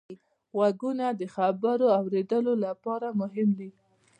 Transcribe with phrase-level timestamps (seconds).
[0.55, 3.69] غوږونه د خبرو اورېدلو لپاره مهم دي